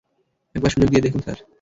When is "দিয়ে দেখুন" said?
0.89-1.21